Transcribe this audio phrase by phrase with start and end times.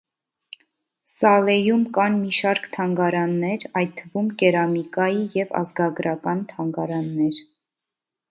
[1.09, 7.39] Սալեյում կան մի շարք թանգարաններ, այդ թվում՝ կերամիկայի և ազգագրական թանգարաններ։